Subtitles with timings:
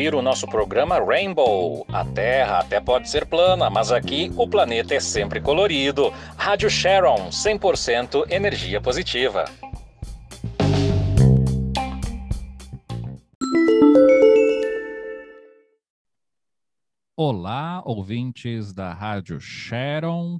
[0.00, 1.84] Ouvir o nosso programa Rainbow.
[1.92, 6.10] A Terra até pode ser plana, mas aqui o planeta é sempre colorido.
[6.38, 9.44] Rádio Sharon, 100% energia positiva.
[17.14, 20.38] Olá, ouvintes da Rádio Sharon,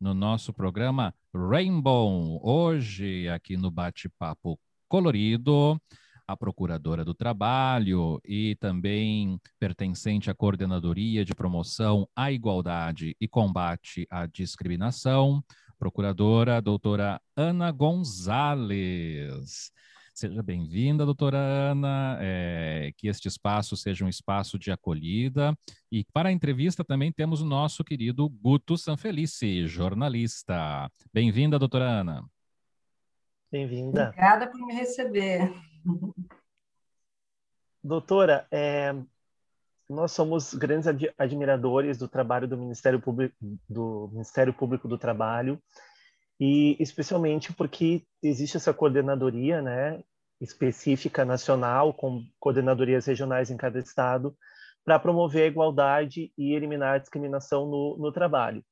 [0.00, 2.40] no nosso programa Rainbow.
[2.42, 4.58] Hoje, aqui no Bate-Papo
[4.88, 5.80] Colorido,
[6.28, 14.06] a Procuradora do Trabalho e também pertencente à Coordenadoria de Promoção à Igualdade e Combate
[14.10, 15.42] à Discriminação,
[15.78, 19.72] Procuradora doutora Ana Gonzalez.
[20.12, 25.56] Seja bem-vinda, doutora Ana, é, que este espaço seja um espaço de acolhida.
[25.90, 30.90] E para a entrevista também temos o nosso querido Guto Sanfelice, jornalista.
[31.14, 32.24] Bem-vinda, doutora Ana.
[33.50, 34.08] Bem-vinda.
[34.08, 35.54] Obrigada por me receber.
[37.82, 38.94] Doutora, é,
[39.88, 40.86] nós somos grandes
[41.16, 43.34] admiradores do trabalho do Ministério Público
[43.68, 45.60] do Ministério Público do Trabalho
[46.38, 50.02] e especialmente porque existe essa coordenadoria, né,
[50.40, 54.36] específica nacional com coordenadorias regionais em cada estado
[54.84, 58.64] para promover a igualdade e eliminar a discriminação no, no trabalho.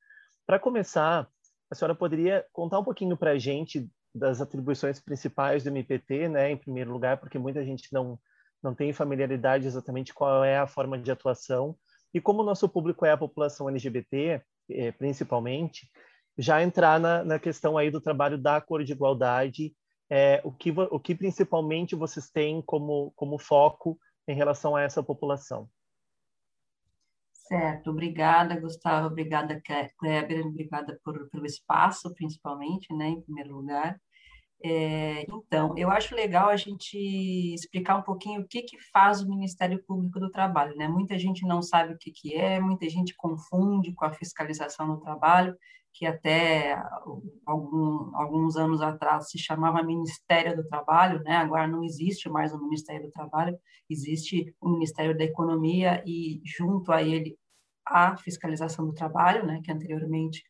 [0.45, 1.27] Para começar,
[1.69, 6.51] a senhora poderia contar um pouquinho para a gente das atribuições principais do MPT, né,
[6.51, 8.19] em primeiro lugar, porque muita gente não
[8.61, 11.77] não tem familiaridade exatamente qual é a forma de atuação
[12.11, 15.87] e como o nosso público é a população LGBT, eh, principalmente,
[16.37, 19.75] já entrar na, na questão aí do trabalho da cor de igualdade,
[20.09, 25.03] é, o que o que principalmente vocês têm como como foco em relação a essa
[25.03, 25.69] população.
[27.31, 29.61] Certo, obrigada, Gustavo, obrigada,
[29.97, 33.99] Kleber, obrigada por, pelo espaço, principalmente, né, em primeiro lugar.
[34.63, 36.97] É, então, eu acho legal a gente
[37.53, 40.75] explicar um pouquinho o que, que faz o Ministério Público do Trabalho.
[40.75, 40.87] Né?
[40.87, 44.99] Muita gente não sabe o que, que é, muita gente confunde com a fiscalização no
[44.99, 45.55] trabalho,
[45.93, 46.75] que até
[47.45, 51.37] algum, alguns anos atrás se chamava Ministério do Trabalho, né?
[51.37, 53.57] agora não existe mais o Ministério do Trabalho,
[53.89, 57.37] existe o Ministério da Economia e, junto a ele,
[57.85, 59.61] a fiscalização do trabalho, né?
[59.63, 60.43] que anteriormente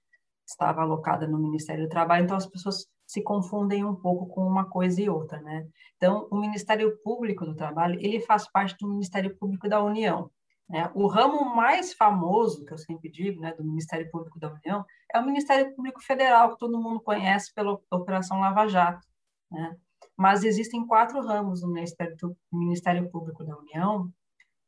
[0.45, 4.69] estava alocada no Ministério do Trabalho, então as pessoas se confundem um pouco com uma
[4.69, 5.65] coisa e outra, né?
[5.95, 10.29] Então, o Ministério Público do Trabalho, ele faz parte do Ministério Público da União.
[10.69, 10.91] Né?
[10.93, 15.19] O ramo mais famoso, que eu sempre digo, né, do Ministério Público da União, é
[15.19, 19.07] o Ministério Público Federal, que todo mundo conhece pela Operação Lava Jato,
[19.49, 19.77] né?
[20.17, 22.15] Mas existem quatro ramos no Ministério,
[22.51, 24.11] Ministério Público da União.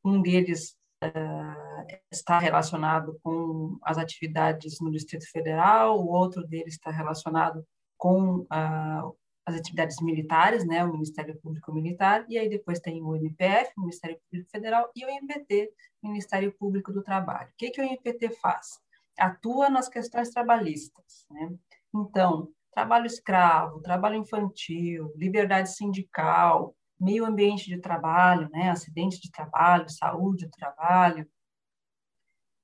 [0.06, 6.92] Um deles uh, está relacionado com as atividades no Distrito Federal, o outro deles está
[6.92, 7.66] relacionado
[8.00, 13.16] com uh, as atividades militares, né, o Ministério Público Militar, e aí depois tem o
[13.16, 15.72] MPF, o Ministério Público Federal, e o MPT,
[16.02, 17.50] Ministério Público do Trabalho.
[17.50, 18.80] O que, que o MPT faz?
[19.20, 21.28] Atua nas questões trabalhistas.
[21.30, 21.54] Né?
[21.94, 29.90] Então, trabalho escravo, trabalho infantil, liberdade sindical, meio ambiente de trabalho, né, acidente de trabalho,
[29.90, 31.28] saúde do trabalho,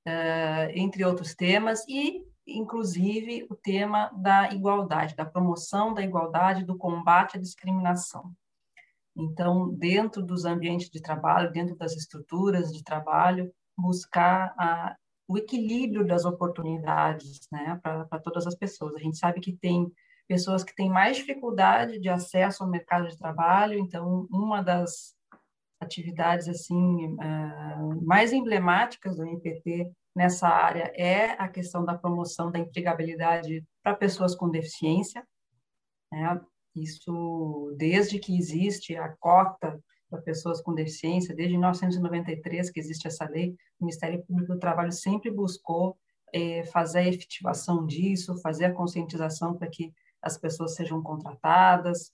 [0.08, 6.76] uh, entre outros temas, e inclusive o tema da igualdade, da promoção da igualdade, do
[6.76, 8.32] combate à discriminação.
[9.16, 14.94] Então, dentro dos ambientes de trabalho, dentro das estruturas de trabalho, buscar a,
[15.26, 18.94] o equilíbrio das oportunidades né, para todas as pessoas.
[18.94, 19.90] A gente sabe que tem
[20.28, 25.16] pessoas que têm mais dificuldade de acesso ao mercado de trabalho, então, uma das
[25.80, 32.58] atividades assim uh, mais emblemáticas do MPT nessa área é a questão da promoção da
[32.58, 35.22] empregabilidade para pessoas com deficiência.
[36.10, 36.40] Né?
[36.74, 39.78] Isso, desde que existe a cota
[40.08, 44.90] para pessoas com deficiência, desde 1993 que existe essa lei, o Ministério Público do Trabalho
[44.90, 45.98] sempre buscou
[46.32, 49.92] é, fazer a efetivação disso, fazer a conscientização para que
[50.22, 52.10] as pessoas sejam contratadas,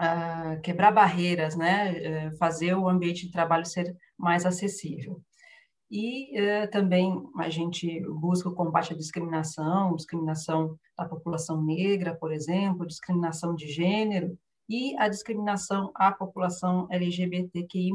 [0.00, 5.22] uh, quebrar barreiras, né, uh, fazer o ambiente de trabalho ser mais acessível.
[5.90, 12.32] E uh, também a gente busca o combate à discriminação, discriminação da população negra, por
[12.32, 14.38] exemplo, discriminação de gênero
[14.68, 17.92] e a discriminação à população LGBTQI+.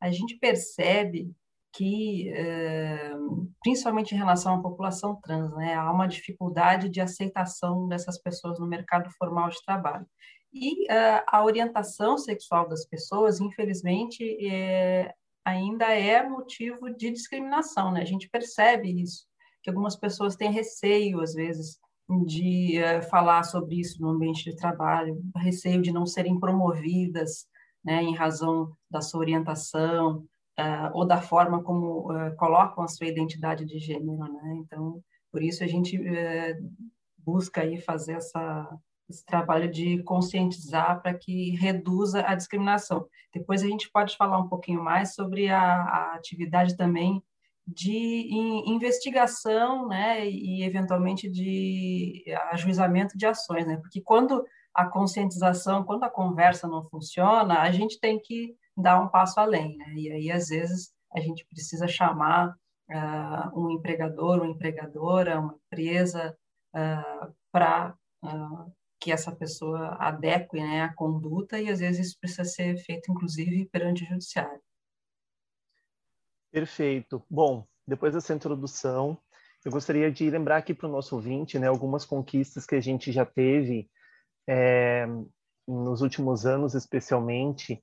[0.00, 1.32] A gente percebe
[1.72, 8.18] que, uh, principalmente em relação à população trans, né, há uma dificuldade de aceitação dessas
[8.18, 10.06] pessoas no mercado formal de trabalho.
[10.52, 15.14] E uh, a orientação sexual das pessoas, infelizmente, é,
[15.46, 18.02] ainda é motivo de discriminação, né?
[18.02, 19.24] A gente percebe isso,
[19.62, 21.78] que algumas pessoas têm receio, às vezes,
[22.26, 27.46] de uh, falar sobre isso no ambiente de trabalho, receio de não serem promovidas,
[27.84, 30.24] né, em razão da sua orientação,
[30.58, 34.54] uh, ou da forma como uh, colocam a sua identidade de gênero, né?
[34.56, 35.00] Então,
[35.30, 35.96] por isso a gente
[37.18, 38.68] busca aí fazer essa,
[39.08, 43.06] esse trabalho de conscientizar para que reduza a discriminação.
[43.32, 47.22] Depois a gente pode falar um pouquinho mais sobre a, a atividade também
[47.66, 48.28] de
[48.66, 53.76] investigação, né, e eventualmente de ajuizamento de ações, né?
[53.78, 59.08] Porque quando a conscientização, quando a conversa não funciona, a gente tem que dar um
[59.08, 59.94] passo além, né?
[59.94, 62.54] E aí, às vezes, a gente precisa chamar
[62.90, 66.36] uh, um empregador, uma empregadora, uma empresa
[66.74, 68.66] uh, ah, para uh, ah,
[69.00, 73.68] que essa pessoa adeque né, a conduta e, às vezes, isso precisa ser feito, inclusive,
[73.70, 74.60] perante o judiciário.
[76.50, 77.22] Perfeito.
[77.28, 79.18] Bom, depois dessa introdução,
[79.64, 83.12] eu gostaria de lembrar aqui para o nosso ouvinte né, algumas conquistas que a gente
[83.12, 83.90] já teve
[84.48, 85.06] é,
[85.66, 87.82] nos últimos anos, especialmente,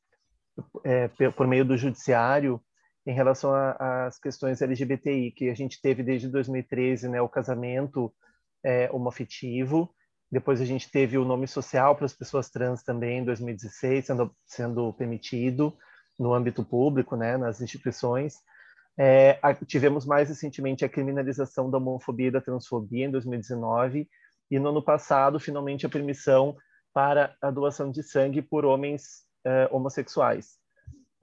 [0.83, 2.61] é, por meio do judiciário
[3.05, 8.13] em relação às questões LGBTI, que a gente teve desde 2013, né, o casamento
[8.63, 9.93] é, homoafetivo,
[10.33, 14.35] depois a gente teve o nome social para as pessoas trans também em 2016, sendo,
[14.47, 15.77] sendo permitido
[16.17, 18.37] no âmbito público, né, nas instituições.
[18.97, 24.09] É, tivemos mais recentemente a criminalização da homofobia e da transfobia em 2019,
[24.49, 26.57] e no ano passado, finalmente, a permissão
[26.91, 30.57] para a doação de sangue por homens é, homossexuais.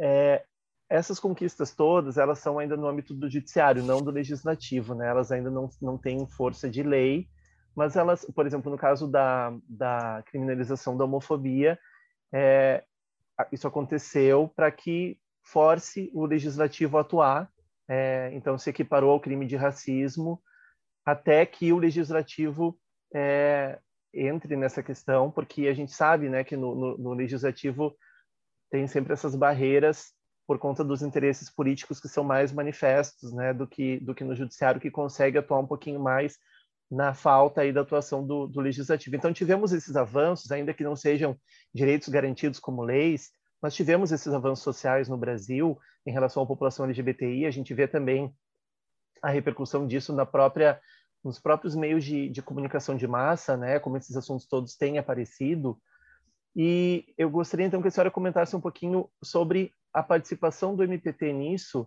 [0.01, 0.45] É,
[0.89, 5.09] essas conquistas todas, elas são ainda no âmbito do judiciário, não do legislativo, né?
[5.09, 7.29] Elas ainda não, não têm força de lei,
[7.75, 11.79] mas elas, por exemplo, no caso da, da criminalização da homofobia,
[12.33, 12.85] é,
[13.53, 17.51] isso aconteceu para que force o legislativo a atuar,
[17.89, 20.41] é, então se equiparou ao crime de racismo,
[21.05, 22.79] até que o legislativo
[23.15, 23.79] é,
[24.13, 27.97] entre nessa questão, porque a gente sabe né, que no, no, no legislativo
[28.71, 30.13] tem sempre essas barreiras
[30.47, 34.35] por conta dos interesses políticos que são mais manifestos, né, do que do que no
[34.35, 36.39] judiciário que consegue atuar um pouquinho mais
[36.91, 39.15] na falta aí da atuação do, do legislativo.
[39.15, 41.39] Então tivemos esses avanços, ainda que não sejam
[41.73, 43.31] direitos garantidos como leis,
[43.63, 47.47] mas tivemos esses avanços sociais no Brasil em relação à população LGBTI.
[47.47, 48.35] A gente vê também
[49.23, 50.81] a repercussão disso na própria
[51.23, 55.79] nos próprios meios de, de comunicação de massa, né, como esses assuntos todos têm aparecido.
[56.57, 61.33] E eu gostaria então que a senhora comentasse um pouquinho sobre a participação do MPT
[61.33, 61.87] nisso,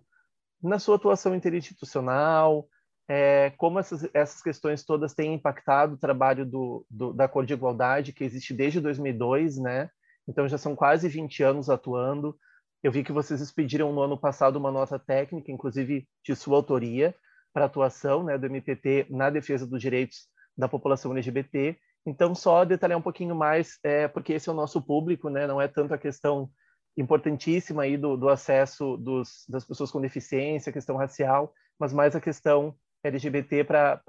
[0.61, 2.67] na sua atuação interinstitucional,
[3.07, 7.53] é, como essas, essas questões todas têm impactado o trabalho do, do, da Cor de
[7.53, 9.89] Igualdade, que existe desde 2002, né?
[10.27, 12.37] Então já são quase 20 anos atuando.
[12.81, 17.15] Eu vi que vocês expediram no ano passado uma nota técnica, inclusive de sua autoria,
[17.53, 20.27] para atuação né, do MPT na defesa dos direitos
[20.57, 21.77] da população LGBT.
[22.05, 25.47] Então, só detalhar um pouquinho mais, é, porque esse é o nosso público, né?
[25.47, 26.49] Não é tanto a questão
[26.97, 32.15] importantíssima aí do, do acesso dos, das pessoas com deficiência, a questão racial, mas mais
[32.15, 34.01] a questão LGBT para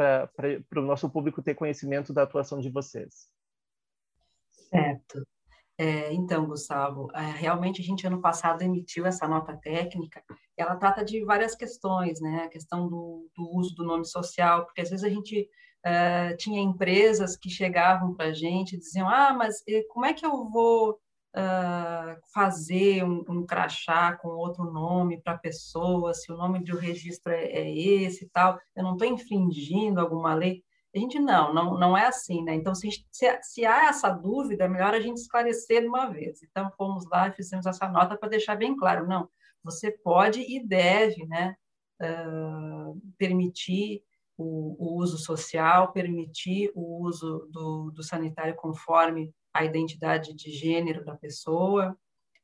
[0.77, 3.29] o nosso público ter conhecimento da atuação de vocês.
[4.53, 5.27] Certo.
[5.77, 10.23] É, então, Gustavo, é, realmente a gente ano passado emitiu essa nota técnica.
[10.57, 12.45] Ela trata de várias questões, né?
[12.45, 15.49] A questão do, do uso do nome social, porque às vezes a gente
[15.85, 20.25] uh, tinha empresas que chegavam para a gente e diziam: ah, mas como é que
[20.25, 21.01] eu vou
[21.35, 26.77] uh, fazer um, um, crachá com outro nome para a pessoa, se o nome do
[26.77, 28.59] registro é, é esse e tal?
[28.75, 30.63] Eu não estou infringindo alguma lei.
[30.95, 32.55] A gente não, não, não é assim, né?
[32.55, 36.41] Então, se, se, se, há essa dúvida, é melhor a gente esclarecer de uma vez.
[36.43, 39.29] Então, fomos lá e fizemos essa nota para deixar bem claro, não,
[39.65, 41.57] você pode e deve, né,
[42.01, 44.03] uh, permitir
[44.37, 51.05] o, o, uso social, permitir o uso do, do, sanitário conforme a identidade de gênero
[51.05, 51.97] da pessoa,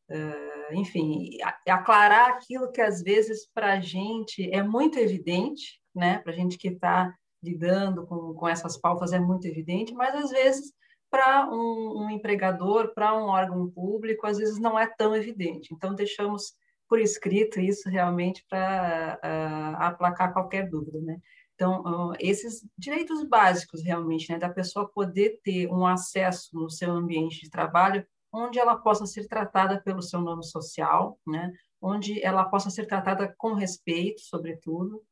[0.08, 1.30] uh, enfim,
[1.68, 6.18] aclarar aquilo que às vezes para a gente é muito evidente, né?
[6.18, 7.12] Para a gente que está
[7.42, 10.72] lidando com, com essas pautas é muito evidente, mas às vezes
[11.10, 15.74] para um, um, empregador, para um órgão público, às vezes não é tão evidente.
[15.74, 16.54] Então deixamos
[16.88, 21.18] por escrito isso realmente para uh, aplacar qualquer dúvida, né?
[21.60, 27.42] Então, esses direitos básicos, realmente, né, da pessoa poder ter um acesso no seu ambiente
[27.42, 28.02] de trabalho
[28.32, 33.34] onde ela possa ser tratada pelo seu nome social, né, onde ela possa ser tratada
[33.36, 35.02] com respeito, sobretudo,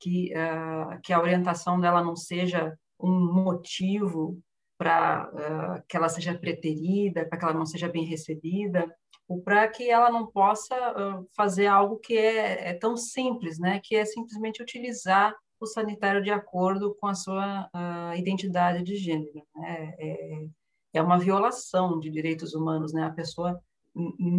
[0.00, 4.40] que, uh, que a orientação dela não seja um motivo
[4.78, 8.90] para uh, que ela seja preterida, para que ela não seja bem recebida,
[9.28, 13.78] ou para que ela não possa uh, fazer algo que é, é, tão simples, né?
[13.84, 19.42] que é simplesmente utilizar o sanitário de acordo com a sua uh, identidade de gênero.
[19.54, 19.94] Né?
[19.98, 20.46] É,
[20.94, 23.04] é uma violação de direitos humanos, né?
[23.04, 23.60] A pessoa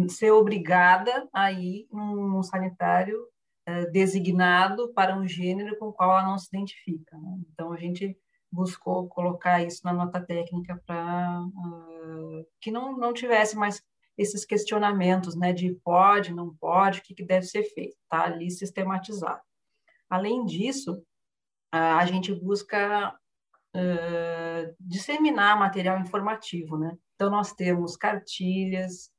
[0.08, 3.20] ser obrigada a ir num sanitário
[3.68, 7.16] uh, designado para um gênero com o qual ela não se identifica.
[7.18, 7.38] Né?
[7.52, 8.16] Então, a gente
[8.50, 13.82] buscou colocar isso na nota técnica para uh, que não, não tivesse mais
[14.18, 18.50] esses questionamentos né, de pode, não pode, o que, que deve ser feito, está ali
[18.50, 19.40] sistematizado.
[20.08, 21.02] Além disso,
[21.72, 23.14] a gente busca
[23.76, 26.96] uh, disseminar material informativo, né?
[27.14, 29.10] Então, nós temos cartilhas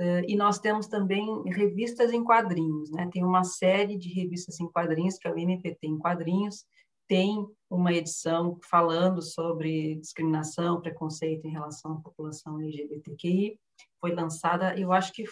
[0.00, 3.08] uh, e nós temos também revistas em quadrinhos, né?
[3.12, 6.64] Tem uma série de revistas em quadrinhos, que é o MPT em quadrinhos,
[7.08, 13.58] tem uma edição falando sobre discriminação, preconceito em relação à população LGBTQI.
[13.98, 15.24] Foi lançada, eu acho que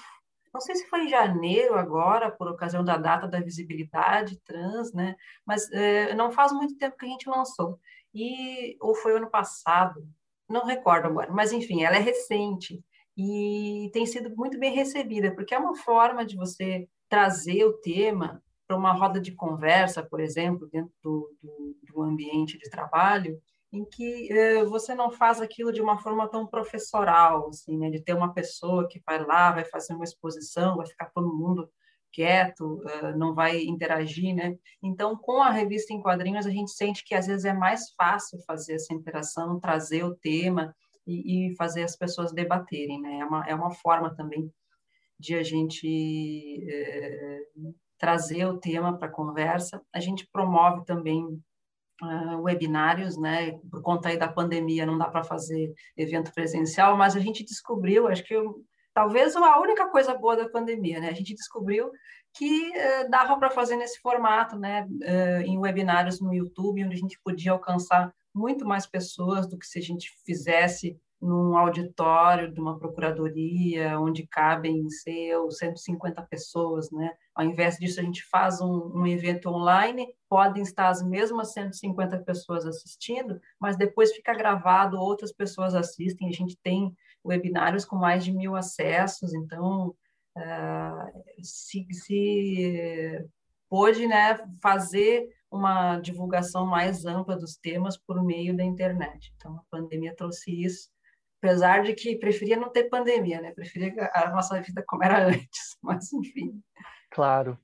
[0.57, 5.15] não sei se foi em janeiro agora, por ocasião da data da visibilidade trans, né?
[5.45, 7.79] Mas é, não faz muito tempo que a gente lançou.
[8.15, 10.09] E ou foi ano passado,
[10.49, 12.83] não recordo agora, mas enfim, ela é recente
[13.15, 18.43] e tem sido muito bem recebida, porque é uma forma de você trazer o tema
[18.67, 23.39] para uma roda de conversa, por exemplo, dentro do, do, do ambiente de trabalho,
[23.77, 27.91] em que eh, você não faz aquilo de uma forma tão professoral, assim, né?
[27.91, 31.69] de ter uma pessoa que vai lá, vai fazer uma exposição, vai ficar todo mundo
[32.13, 34.57] quieto, uh, não vai interagir, né?
[34.83, 38.39] Então, com a revista em quadrinhos, a gente sente que às vezes é mais fácil
[38.47, 40.75] fazer essa interação, trazer o tema
[41.07, 43.19] e, e fazer as pessoas debaterem, né?
[43.19, 44.51] É uma, é uma forma também
[45.19, 47.43] de a gente eh,
[47.99, 49.83] trazer o tema para a conversa.
[49.93, 51.39] A gente promove também
[52.03, 53.53] uh, webinários, né?
[53.71, 58.09] Por conta aí da pandemia, não dá para fazer evento presencial, mas a gente descobriu,
[58.09, 61.09] acho que eu, talvez a única coisa boa da pandemia, né?
[61.09, 61.91] A gente descobriu
[62.35, 64.87] que uh, dava para fazer nesse formato, né?
[64.87, 69.67] Uh, em webinários no YouTube, onde a gente podia alcançar muito mais pessoas do que
[69.67, 77.13] se a gente fizesse num auditório de uma procuradoria, onde cabem seu 150 pessoas, né?
[77.35, 82.19] Ao invés disso, a gente faz um, um, evento online, podem estar as mesmas 150
[82.19, 86.95] pessoas assistindo, mas depois fica gravado, outras pessoas assistem, a gente tem
[87.25, 89.95] webinários com mais de mil acessos, então,
[90.37, 93.27] uh, se, se
[94.09, 99.33] né, fazer uma divulgação mais ampla dos temas por meio da internet.
[99.37, 100.89] Então, a pandemia trouxe isso,
[101.47, 103.53] apesar de que preferia não ter pandemia, né?
[103.53, 106.61] Preferia a nossa vida como era antes, mas enfim.
[107.11, 107.59] Claro.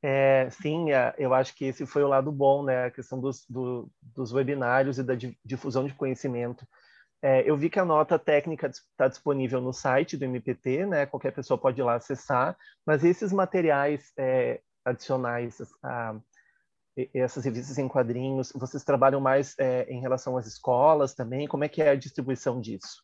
[0.00, 2.84] É, sim, é, eu acho que esse foi o lado bom, né?
[2.84, 5.14] A questão dos, do, dos webinários e da
[5.44, 6.66] difusão de conhecimento.
[7.22, 11.06] É, eu vi que a nota técnica está disponível no site do MPT, né?
[11.06, 16.20] Qualquer pessoa pode ir lá acessar, mas esses materiais é, adicionais, a,
[17.12, 21.48] essas revistas em quadrinhos, vocês trabalham mais é, em relação às escolas também?
[21.48, 23.03] Como é que é a distribuição disso?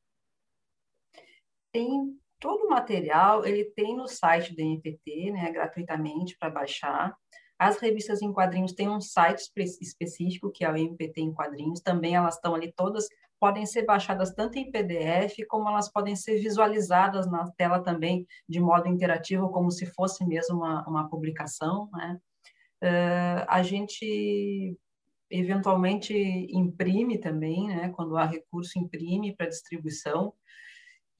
[1.72, 7.14] Tem todo o material, ele tem no site do NPT, né, gratuitamente para baixar.
[7.58, 9.42] As revistas em quadrinhos têm um site
[9.82, 13.06] específico, que é o MPT em quadrinhos, também elas estão ali todas,
[13.38, 18.58] podem ser baixadas tanto em PDF, como elas podem ser visualizadas na tela também, de
[18.58, 22.18] modo interativo, como se fosse mesmo uma, uma publicação, né?
[22.82, 24.74] Uh, a gente
[25.30, 26.14] eventualmente
[26.50, 27.90] imprime também, né?
[27.90, 30.32] Quando há recurso, imprime para distribuição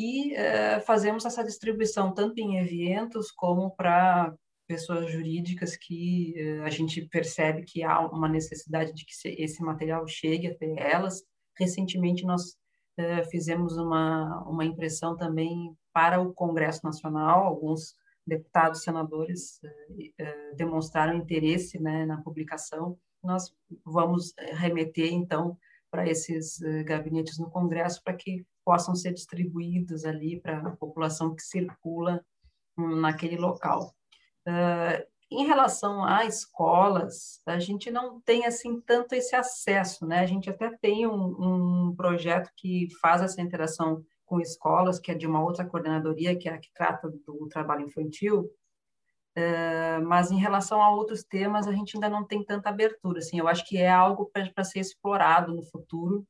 [0.00, 4.34] e uh, fazemos essa distribuição tanto em eventos como para
[4.66, 10.06] pessoas jurídicas que uh, a gente percebe que há uma necessidade de que esse material
[10.08, 11.22] chegue até elas.
[11.58, 12.52] Recentemente nós
[12.98, 17.94] uh, fizemos uma, uma impressão também para o Congresso Nacional, alguns
[18.26, 19.60] deputados, senadores
[20.56, 22.96] demonstraram interesse né, na publicação.
[23.24, 23.52] Nós
[23.84, 25.58] vamos remeter, então,
[25.90, 31.42] para esses gabinetes no Congresso para que possam ser distribuídos ali para a população que
[31.42, 32.24] circula
[32.76, 33.92] naquele local.
[34.46, 40.20] Uh, em relação a escolas, a gente não tem assim tanto esse acesso, né?
[40.20, 45.14] A gente até tem um, um projeto que faz essa interação com escolas, que é
[45.16, 48.48] de uma outra coordenadoria, que é a que trata do trabalho infantil,
[49.38, 53.20] Uh, mas em relação a outros temas, a gente ainda não tem tanta abertura.
[53.20, 56.26] Assim, eu acho que é algo para ser explorado no futuro.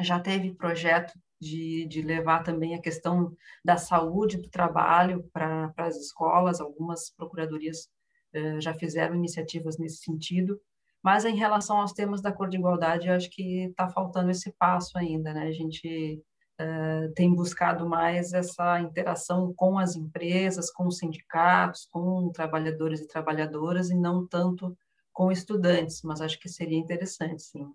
[0.00, 5.96] Já teve projeto de, de levar também a questão da saúde do trabalho para as
[5.96, 7.88] escolas, algumas procuradorias
[8.32, 10.60] eh, já fizeram iniciativas nesse sentido,
[11.02, 14.96] mas em relação aos temas da cor de igualdade, acho que está faltando esse passo
[14.96, 15.48] ainda, né?
[15.48, 16.22] A gente
[16.60, 23.06] uh, tem buscado mais essa interação com as empresas, com os sindicatos, com trabalhadores e
[23.06, 24.76] trabalhadoras, e não tanto
[25.12, 27.66] com estudantes, mas acho que seria interessante, sim.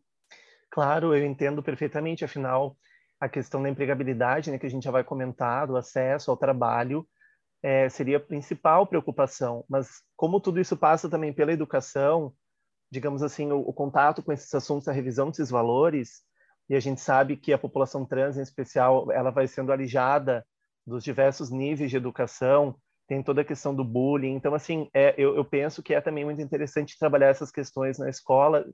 [0.70, 2.76] Claro, eu entendo perfeitamente, afinal,
[3.20, 7.08] a questão da empregabilidade, né, que a gente já vai comentar, do acesso ao trabalho,
[7.62, 9.66] é, seria a principal preocupação.
[9.70, 12.34] Mas como tudo isso passa também pela educação,
[12.92, 16.24] digamos assim, o, o contato com esses assuntos, a revisão desses valores,
[16.70, 20.46] e a gente sabe que a população trans, em especial, ela vai sendo alijada
[20.86, 22.76] dos diversos níveis de educação,
[23.08, 24.36] tem toda a questão do bullying.
[24.36, 28.08] Então, assim, é, eu, eu, penso que é também muito interessante trabalhar essas questões na
[28.08, 28.66] escola,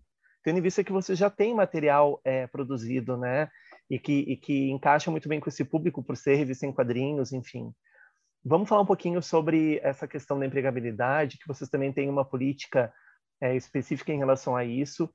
[0.44, 3.50] tendo em vista que você já tem material é, produzido, né?
[3.90, 7.32] E que, e que encaixa muito bem com esse público por ser revista em quadrinhos,
[7.32, 7.72] enfim.
[8.44, 12.94] Vamos falar um pouquinho sobre essa questão da empregabilidade, que vocês também têm uma política
[13.42, 15.12] é, específica em relação a isso,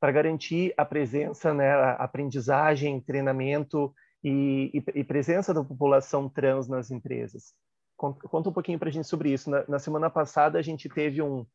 [0.00, 6.68] para garantir a presença, né, a aprendizagem, treinamento e, e, e presença da população trans
[6.68, 7.54] nas empresas.
[7.96, 9.48] Conta um pouquinho para a gente sobre isso.
[9.48, 11.46] Na, na, semana passada, a gente teve um,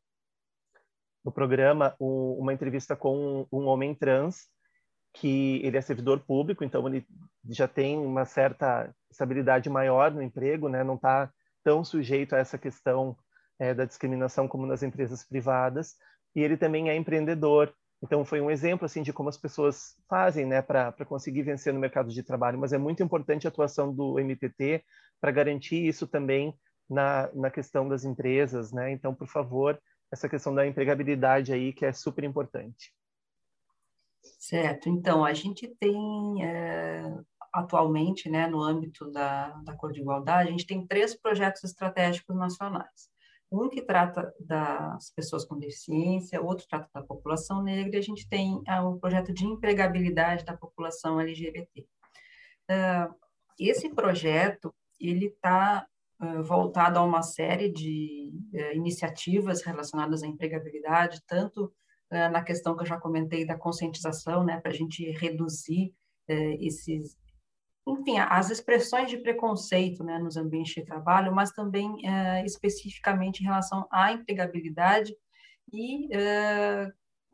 [1.24, 4.48] no programa um, uma entrevista com um, um, homem trans,
[5.14, 7.06] que ele é servidor público, então ele
[7.50, 10.84] já tem uma certa estabilidade maior no emprego, né?
[10.84, 11.32] não está
[11.64, 13.16] tão sujeito a essa questão
[13.60, 15.96] é, da discriminação como nas empresas privadas,
[16.36, 17.74] e ele também é empreendedor.
[18.02, 21.80] Então foi um exemplo assim de como as pessoas fazem, né, para conseguir vencer no
[21.80, 22.58] mercado de trabalho.
[22.58, 24.84] Mas é muito importante a atuação do MPT
[25.20, 26.58] para garantir isso também
[26.90, 28.92] na, na questão das empresas, né?
[28.92, 29.80] Então, por favor,
[30.12, 32.92] essa questão da empregabilidade aí que é super importante.
[34.22, 34.90] Certo.
[34.90, 37.04] Então, a gente tem é,
[37.54, 42.36] atualmente, né, no âmbito da, da Cor de Igualdade, a gente tem três projetos estratégicos
[42.36, 43.10] nacionais.
[43.52, 48.28] Um que trata das pessoas com deficiência, outro trata da população negra, e a gente
[48.30, 51.82] tem ah, o projeto de empregabilidade da população LGBT.
[51.82, 53.14] Uh,
[53.60, 55.86] esse projeto, ele está
[56.22, 61.74] uh, voltado a uma série de uh, iniciativas relacionadas à empregabilidade, tanto
[62.12, 65.94] na questão que eu já comentei da conscientização, né, para a gente reduzir
[66.28, 67.18] esses,
[67.88, 72.02] enfim, as expressões de preconceito né, nos ambientes de trabalho, mas também
[72.46, 75.16] especificamente em relação à empregabilidade
[75.72, 76.10] e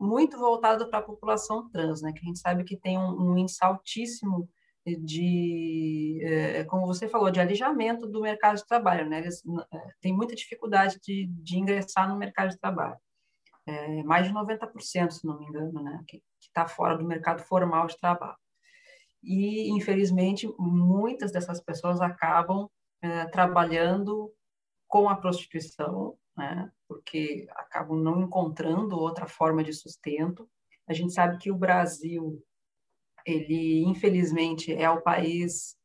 [0.00, 3.36] muito voltado para a população trans, né, que a gente sabe que tem um, um
[3.36, 4.48] índice altíssimo
[5.04, 6.20] de,
[6.68, 9.18] como você falou, de alijamento do mercado de trabalho, né?
[9.18, 9.42] Eles
[10.00, 12.96] têm muita dificuldade de, de ingressar no mercado de trabalho.
[13.68, 16.02] É, mais de 90%, se não me engano, né?
[16.08, 18.38] Que está fora do mercado formal de trabalho.
[19.22, 22.66] E, infelizmente, muitas dessas pessoas acabam
[23.02, 24.32] é, trabalhando
[24.86, 26.72] com a prostituição, né?
[26.88, 30.48] Porque acabam não encontrando outra forma de sustento.
[30.88, 32.42] A gente sabe que o Brasil
[33.26, 35.76] ele infelizmente é o país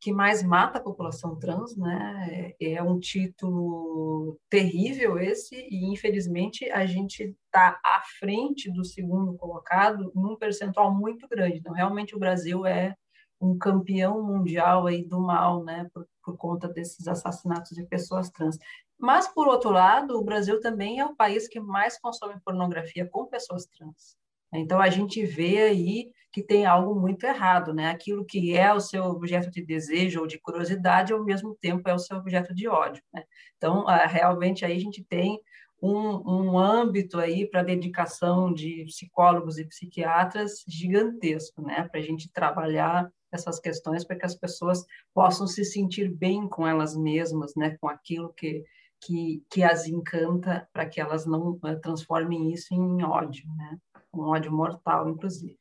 [0.00, 2.54] que mais mata a população trans, né?
[2.58, 10.10] É um título terrível esse e infelizmente a gente está à frente do segundo colocado
[10.14, 11.58] num percentual muito grande.
[11.58, 12.96] Então realmente o Brasil é
[13.40, 15.88] um campeão mundial aí do mal, né?
[15.92, 18.58] Por, por conta desses assassinatos de pessoas trans.
[18.98, 23.26] Mas por outro lado, o Brasil também é o país que mais consome pornografia com
[23.26, 24.19] pessoas trans.
[24.52, 27.90] Então, a gente vê aí que tem algo muito errado, né?
[27.90, 31.94] Aquilo que é o seu objeto de desejo ou de curiosidade, ao mesmo tempo é
[31.94, 33.24] o seu objeto de ódio, né?
[33.56, 35.40] Então, realmente, aí a gente tem
[35.82, 41.88] um, um âmbito aí para dedicação de psicólogos e psiquiatras gigantesco, né?
[41.90, 44.84] Para a gente trabalhar essas questões para que as pessoas
[45.14, 47.76] possam se sentir bem com elas mesmas, né?
[47.80, 48.64] Com aquilo que
[49.02, 53.78] que, que as encanta, para que elas não uh, transformem isso em ódio, né?
[54.12, 55.58] Um ódio mortal, inclusive.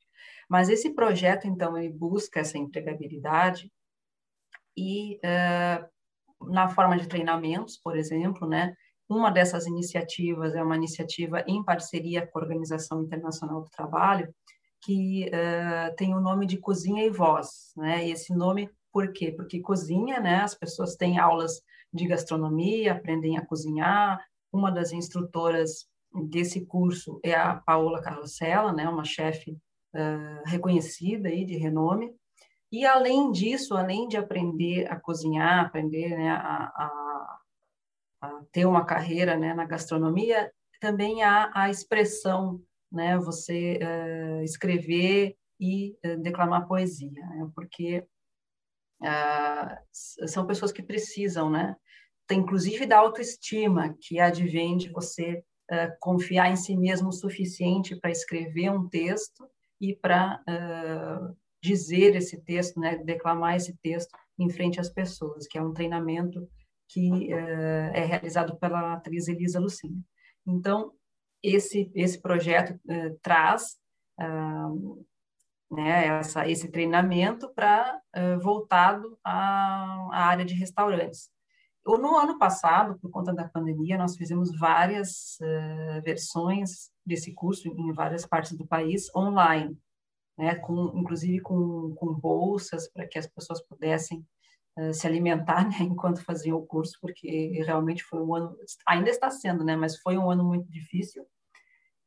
[0.50, 3.72] Mas esse projeto, então, ele busca essa empregabilidade
[4.76, 8.76] e uh, na forma de treinamentos, por exemplo, né?
[9.08, 14.34] Uma dessas iniciativas é uma iniciativa em parceria com a Organização Internacional do Trabalho,
[14.84, 18.08] que uh, tem o nome de Cozinha e Voz, né?
[18.08, 19.32] E esse nome, por quê?
[19.32, 20.42] Porque cozinha, né?
[20.42, 24.24] As pessoas têm aulas de gastronomia, aprendem a cozinhar.
[24.52, 29.52] Uma das instrutoras desse curso é a Paola Carrossela, né, uma chefe
[29.94, 32.14] uh, reconhecida aí de renome.
[32.72, 37.40] E além disso, além de aprender a cozinhar, aprender né, a, a,
[38.22, 45.36] a, ter uma carreira né, na gastronomia, também há a expressão, né, você uh, escrever
[45.60, 48.06] e uh, declamar poesia, né, porque
[50.28, 51.74] são pessoas que precisam, né,
[52.28, 55.42] tem inclusive da autoestima que advém de você
[55.72, 59.48] uh, confiar em si mesmo o suficiente para escrever um texto
[59.80, 65.58] e para uh, dizer esse texto, né, declamar esse texto em frente às pessoas, que
[65.58, 66.48] é um treinamento
[66.88, 70.00] que uh, é realizado pela atriz Elisa Lucina.
[70.46, 70.94] Então,
[71.42, 72.78] esse, esse projeto
[73.22, 73.78] traz
[75.72, 78.02] né, essa, esse treinamento para
[78.42, 81.32] voltado à área de restaurantes.
[81.86, 87.94] No ano passado, por conta da pandemia, nós fizemos várias uh, versões desse curso em
[87.94, 89.78] várias partes do país online,
[90.38, 94.26] né, com, inclusive com, com bolsas para que as pessoas pudessem
[94.78, 98.56] uh, se alimentar né, enquanto faziam o curso, porque realmente foi um ano,
[98.88, 101.26] ainda está sendo, né, mas foi um ano muito difícil.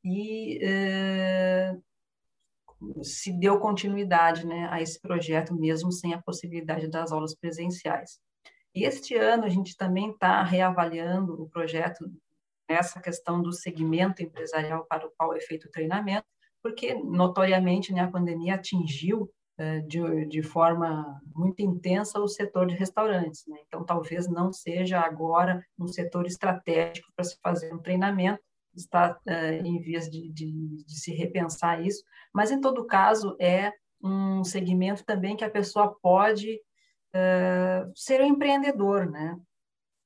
[0.05, 1.83] E uh,
[3.03, 8.21] se deu continuidade né, a esse projeto mesmo sem a possibilidade das aulas presenciais.
[8.75, 12.11] E este ano a gente também está reavaliando o projeto
[12.69, 16.27] nessa questão do segmento empresarial para o qual é feito o treinamento,
[16.63, 22.75] porque notoriamente né, a pandemia atingiu eh, de, de, forma muito intensa o setor de
[22.75, 23.45] restaurantes.
[23.47, 23.59] Né?
[23.67, 28.41] Então, talvez não seja agora um setor estratégico para se fazer um treinamento,
[28.75, 33.71] está uh, em vias de, de, de, se repensar isso, mas em todo caso é
[34.03, 36.59] um segmento também que a pessoa pode
[37.95, 39.39] ser um empreendedor, né?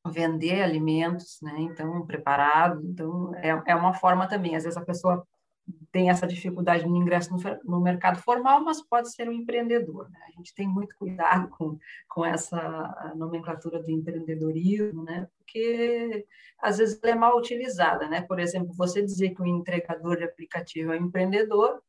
[0.09, 1.55] Vender alimentos, né?
[1.59, 2.81] Então, preparado.
[2.85, 4.57] Então, é, é uma forma também.
[4.57, 5.27] Às vezes a pessoa
[5.91, 10.09] tem essa dificuldade no ingresso no, no, mercado formal, mas pode ser um empreendedor.
[10.11, 10.19] Né?
[10.29, 15.27] A gente tem muito cuidado com, com essa nomenclatura do empreendedorismo, né?
[15.39, 16.25] porque
[16.61, 18.09] às vezes ela é mal utilizada.
[18.09, 18.23] Né?
[18.23, 21.83] Por exemplo, você dizer que o entregador de aplicativo é um empreendedor,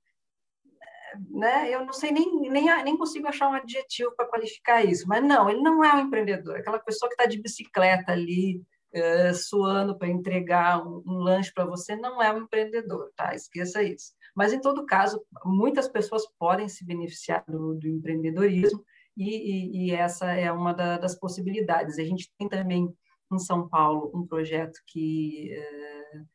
[1.29, 1.73] né?
[1.73, 5.49] Eu não sei nem, nem, nem consigo achar um adjetivo para qualificar isso, mas não,
[5.49, 8.61] ele não é um empreendedor, é aquela pessoa que está de bicicleta ali,
[8.93, 13.33] uh, suando para entregar um, um lanche para você, não é um empreendedor, tá?
[13.33, 14.13] Esqueça isso.
[14.35, 18.83] Mas, em todo caso, muitas pessoas podem se beneficiar do, do empreendedorismo
[19.15, 21.97] e, e, e, essa é uma da, das possibilidades.
[21.97, 22.93] A gente tem também
[23.31, 26.25] em São Paulo um projeto que uh,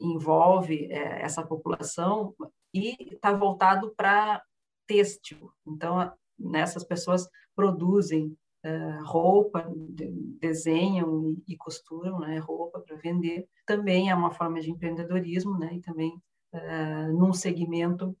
[0.00, 2.34] envolve uh, essa população
[2.74, 4.42] e está voltado para
[4.86, 5.50] têxtil.
[5.66, 10.10] Então, nessas pessoas produzem uh, roupa, de,
[10.40, 13.46] desenham e, e, costuram né, roupa para vender.
[13.64, 15.74] Também é uma forma de empreendedorismo, né?
[15.74, 16.20] E também
[16.52, 18.16] uh, num segmento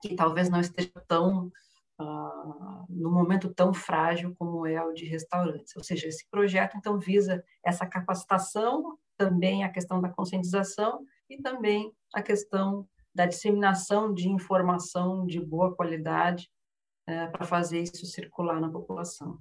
[0.00, 1.50] que talvez não esteja tão
[2.00, 5.74] uh, no momento tão frágil como é o de restaurantes.
[5.76, 11.92] Ou seja, esse projeto então visa essa capacitação, também a questão da conscientização e também
[12.14, 16.48] a questão da disseminação de informação de boa qualidade
[17.04, 19.40] é, para fazer isso circular na população.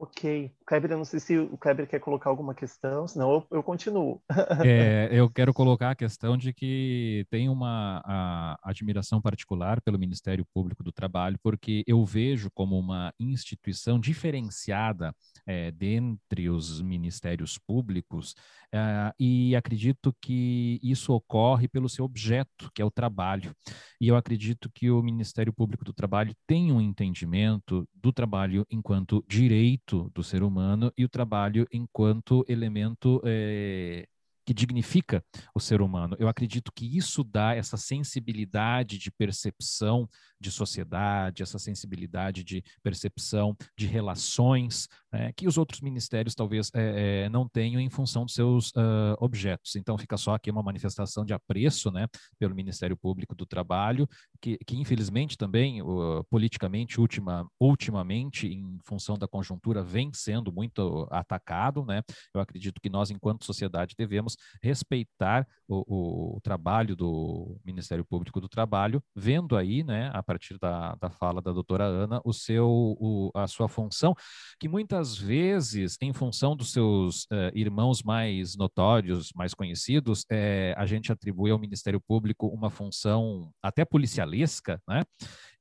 [0.00, 0.52] Ok.
[0.64, 4.22] Kleber, eu não sei se o Kleber quer colocar alguma questão, senão eu, eu continuo.
[4.64, 10.84] é, eu quero colocar a questão de que tem uma admiração particular pelo Ministério Público
[10.84, 15.12] do Trabalho, porque eu vejo como uma instituição diferenciada
[15.44, 18.36] é, dentre os ministérios públicos
[18.72, 23.52] é, e acredito que isso ocorre pelo seu objeto, que é o trabalho.
[24.00, 29.24] E eu acredito que o Ministério Público do Trabalho tem um entendimento do trabalho enquanto
[29.26, 34.06] direito do ser humano e o trabalho enquanto elemento é,
[34.48, 35.22] que dignifica
[35.54, 36.16] o ser humano.
[36.18, 40.08] Eu acredito que isso dá essa sensibilidade de percepção
[40.40, 47.24] de sociedade, essa sensibilidade de percepção de relações né, que os outros ministérios talvez é,
[47.24, 49.74] é, não tenham em função dos seus uh, objetos.
[49.76, 52.06] Então fica só aqui uma manifestação de apreço né,
[52.38, 54.08] pelo Ministério Público do Trabalho,
[54.40, 61.08] que, que infelizmente também, uh, politicamente, ultima, ultimamente, em função da conjuntura, vem sendo muito
[61.10, 61.84] atacado.
[61.84, 62.02] Né?
[62.34, 68.48] Eu acredito que nós, enquanto sociedade, devemos respeitar o, o trabalho do Ministério Público do
[68.48, 73.30] Trabalho, vendo aí né, a partir da, da fala da doutora Ana, o seu, o,
[73.34, 74.14] a sua função,
[74.60, 80.84] que muitas vezes, em função dos seus uh, irmãos mais notórios, mais conhecidos, é, a
[80.84, 85.02] gente atribui ao Ministério Público uma função até policialesca, né?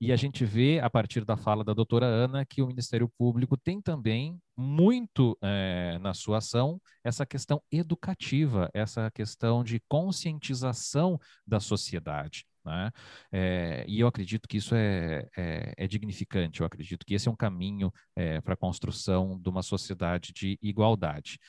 [0.02, 3.56] E a gente vê, a partir da fala da doutora Ana, que o Ministério Público
[3.58, 11.60] tem também muito é, na sua ação essa questão educativa, essa questão de conscientização da
[11.60, 12.46] sociedade.
[12.68, 12.92] Né?
[13.32, 17.32] É, e eu acredito que isso é, é, é, dignificante, eu acredito que esse é
[17.32, 21.40] um caminho é, para a construção de uma sociedade de igualdade.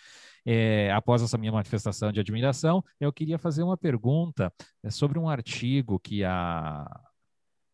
[0.46, 4.52] É, após essa minha manifestação de admiração, eu queria fazer uma pergunta
[4.84, 6.86] é, sobre um artigo que a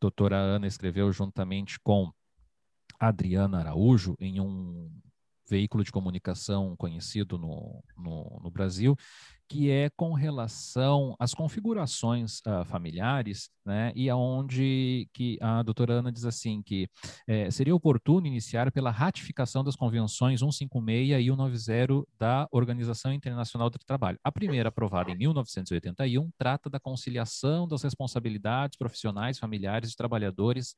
[0.00, 2.10] doutora Ana escreveu juntamente com
[2.98, 4.90] Adriana Araújo em um
[5.46, 8.96] veículo de comunicação conhecido no, no, no, Brasil,
[9.48, 16.12] que é com relação às configurações uh, familiares, né, e aonde que a doutora Ana
[16.12, 16.88] diz assim que
[17.26, 23.78] é, seria oportuno iniciar pela ratificação das convenções 156 e 190 da Organização Internacional do
[23.78, 24.18] Trabalho.
[24.22, 30.74] A primeira, aprovada em 1981, trata da conciliação das responsabilidades profissionais, familiares de trabalhadores,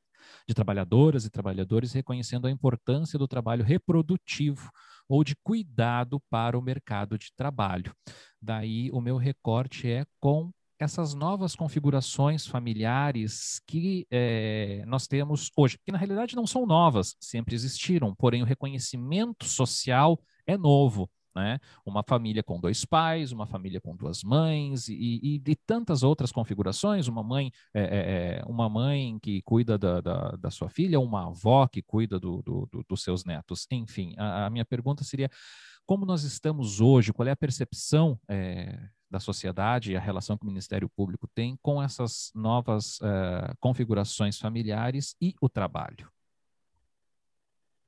[0.47, 4.71] de trabalhadoras e trabalhadores, reconhecendo a importância do trabalho reprodutivo
[5.07, 7.93] ou de cuidado para o mercado de trabalho.
[8.47, 15.77] Daí o meu recorte é com essas novas configurações familiares que é, nós temos hoje,
[15.85, 21.59] que na realidade não são novas, sempre existiram, porém o reconhecimento social é novo né?
[21.85, 27.07] Uma família com dois pais, uma família com duas mães e, e, tantas outras configurações.
[27.07, 31.67] Uma mãe, é, é, uma mãe que cuida da, da, da, sua filha, uma avó
[31.67, 33.67] que cuida do, do, do, dos seus netos.
[33.71, 35.29] Enfim, a, a, minha pergunta seria:
[35.87, 37.13] como nós estamos hoje?
[37.13, 38.77] Qual é a percepção é,
[39.09, 44.37] da sociedade e a relação que o Ministério Público tem com essas novas é, configurações
[44.37, 46.11] familiares e o trabalho?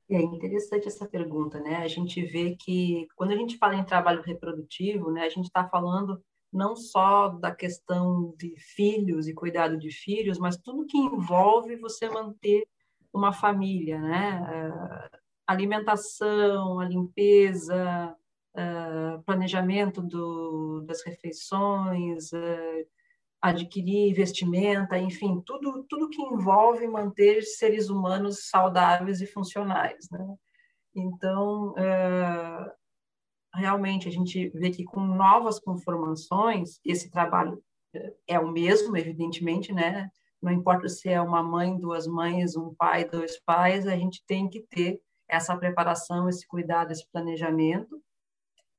[0.08, 1.76] É interessante essa pergunta, né?
[1.76, 5.68] A gente vê que quando a gente fala em trabalho reprodutivo, né, a gente está
[5.68, 6.20] falando
[6.52, 12.08] não só da questão de filhos e cuidado de filhos, mas tudo que envolve você
[12.08, 12.66] manter
[13.12, 15.08] uma família, né?
[15.50, 18.16] Uh, alimentação, a limpeza,
[18.54, 22.86] uh, planejamento do, das refeições, uh,
[23.40, 30.08] adquirir vestimenta, enfim, tudo, tudo que envolve manter seres humanos saudáveis e funcionais.
[30.10, 30.36] Né?
[30.94, 32.72] Então, é,
[33.54, 37.62] realmente, a gente vê que com novas conformações, esse trabalho
[37.94, 40.10] é, é o mesmo, evidentemente, né?
[40.42, 44.50] não importa se é uma mãe, duas mães, um pai, dois pais, a gente tem
[44.50, 48.02] que ter essa preparação, esse cuidado, esse planejamento.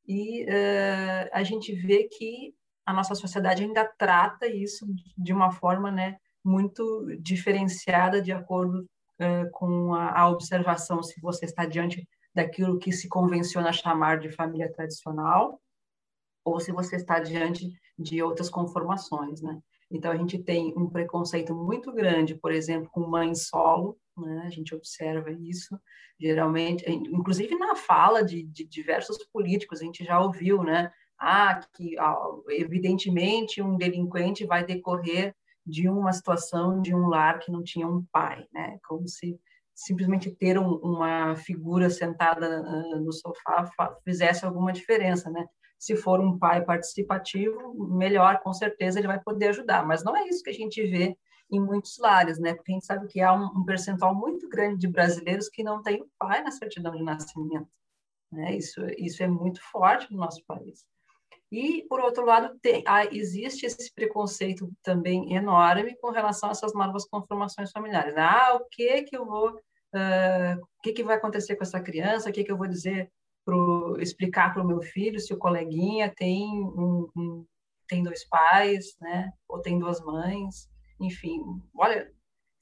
[0.08, 2.54] E uh, a gente vê que
[2.86, 4.86] a nossa sociedade ainda trata isso
[5.18, 8.82] de uma forma né, muito diferenciada de acordo
[9.20, 14.32] uh, com a, a, observação se você está diante daquilo que se convenciona chamar de
[14.32, 15.62] família tradicional
[16.44, 19.60] ou se você está diante de outras conformações, né?
[19.92, 24.44] Então a gente tem um preconceito muito grande, por exemplo, com mãe solo, né?
[24.46, 25.80] A gente observa isso
[26.20, 30.92] geralmente, inclusive na fala de, de diversos políticos, a gente já ouviu, né?
[31.22, 31.96] ah, que
[32.50, 38.04] evidentemente um delinquente vai decorrer de uma situação de um lar que não tinha um
[38.12, 38.80] pai, né?
[38.88, 39.40] Como se
[39.76, 43.72] simplesmente ter um, uma figura sentada uh, no sofá
[44.04, 45.46] fizesse alguma diferença, né?
[45.78, 49.86] Se for um pai participativo, melhor, com certeza ele vai poder ajudar.
[49.86, 51.16] Mas não é isso que a gente vê
[51.52, 52.54] em muitos lares, né?
[52.54, 55.84] Porque a gente sabe que há um, um percentual muito grande de brasileiros que não
[55.84, 57.70] tem o pai na certidão de nascimento.
[58.32, 58.56] Né?
[58.56, 60.86] Isso, isso é muito forte no nosso país.
[61.52, 66.74] E, por outro lado, tem, ah, existe esse preconceito também enorme com relação a essas
[66.74, 68.16] novas conformações familiares.
[68.16, 72.30] Ah, o que que eu vou, uh, o que que vai acontecer com essa criança?
[72.30, 73.12] O que que eu vou dizer
[73.44, 77.46] pro, explicar para o meu filho se o coleguinha tem um, um,
[77.86, 79.34] tem dois pais, né?
[79.50, 80.71] Ou tem duas mães?
[81.02, 81.42] Enfim,
[81.76, 82.12] olha,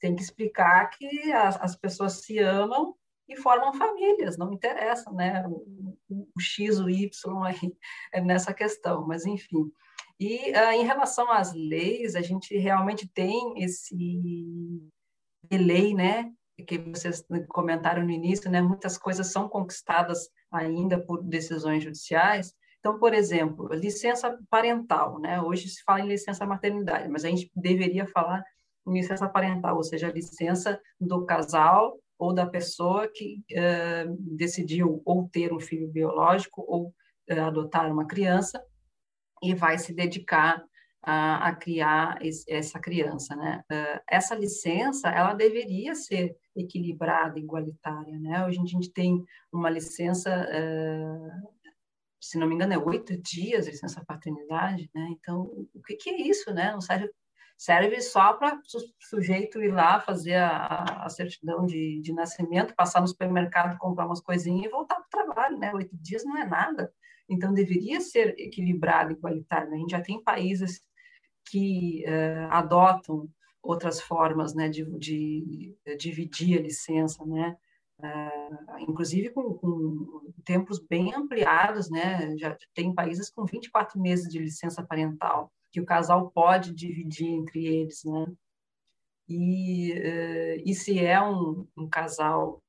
[0.00, 2.94] tem que explicar que as, as pessoas se amam
[3.28, 5.46] e formam famílias, não interessa, né?
[5.46, 7.10] O, o X, o Y
[7.44, 7.76] aí
[8.12, 9.70] é nessa questão, mas enfim.
[10.18, 13.96] E uh, em relação às leis, a gente realmente tem esse
[15.48, 16.30] delay, né?
[16.66, 18.60] Que vocês comentaram no início, né?
[18.60, 22.54] Muitas coisas são conquistadas ainda por decisões judiciais.
[22.80, 25.40] Então, por exemplo, licença parental, né?
[25.40, 28.42] Hoje se fala em licença maternidade, mas a gente deveria falar
[28.86, 35.02] em licença parental, ou seja, a licença do casal ou da pessoa que uh, decidiu
[35.04, 36.88] ou ter um filho biológico ou
[37.30, 38.62] uh, adotar uma criança
[39.42, 40.62] e vai se dedicar
[41.02, 43.62] a, a criar esse, essa criança, né?
[43.70, 48.46] Uh, essa licença, ela deveria ser equilibrada, igualitária, né?
[48.46, 50.30] Hoje a gente tem uma licença,
[52.20, 55.08] se não me engano, é oito dias, licença paternidade, né?
[55.12, 55.42] Então,
[55.74, 56.72] o que, que é isso, né?
[56.72, 57.10] Não serve
[57.56, 63.02] serve só para o sujeito ir lá fazer a, a certidão de, de, nascimento, passar
[63.02, 65.70] no supermercado, comprar umas coisinhas e voltar para o trabalho, né?
[65.74, 66.90] Oito dias não é nada.
[67.28, 69.68] Então, deveria ser equilibrado igualitário.
[69.68, 69.76] Né?
[69.76, 70.80] A gente já tem países
[71.50, 73.28] que uh, adotam
[73.62, 77.56] outras formas né, de, de, de, dividir a licença, né?
[78.02, 82.34] Uh, inclusive com, com, tempos bem ampliados, né?
[82.38, 87.64] Já tem países com 24 meses de licença parental que o casal pode dividir entre
[87.66, 88.26] eles, né?
[89.28, 92.62] E, uh, e se é um, um casal,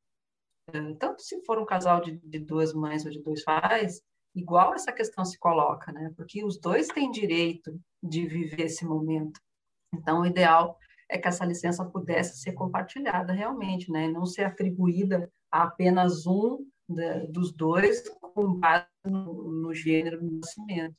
[0.69, 4.01] uh, tanto se for um casal de, de, duas mães ou de dois pais,
[4.35, 6.11] igual essa questão se coloca, né?
[6.15, 9.39] Porque os dois têm direito de viver esse momento.
[9.93, 10.77] Então, o ideal
[11.11, 14.07] é que essa licença pudesse ser compartilhada realmente, né?
[14.07, 20.39] Não ser atribuída a apenas um de, dos dois com base no, no gênero do
[20.39, 20.95] nascimento.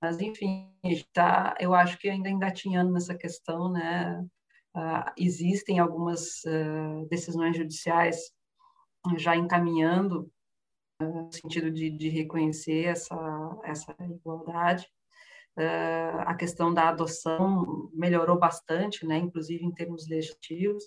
[0.00, 0.70] Mas, enfim,
[1.14, 4.22] tá, eu acho que ainda engatinhando nessa questão, né?
[4.76, 8.32] Uh, existem algumas uh, decisões judiciais
[9.16, 10.30] já encaminhando
[11.00, 13.16] uh, no sentido de, de, reconhecer essa,
[13.64, 14.86] essa igualdade.
[15.56, 19.18] A questão da adoção melhorou bastante, né?
[19.18, 20.84] inclusive em termos legislativos,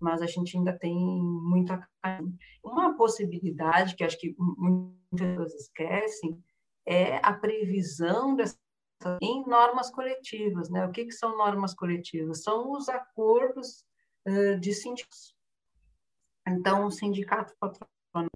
[0.00, 2.20] mas a gente ainda tem muito a
[2.62, 6.42] Uma possibilidade que acho que muitas pessoas esquecem
[6.86, 8.58] é a previsão dessa
[9.22, 10.84] em normas coletivas, né?
[10.84, 12.42] O que, que são normas coletivas?
[12.42, 13.84] São os acordos
[14.26, 15.36] uh, de sindicatos.
[16.48, 17.54] Então, um sindicato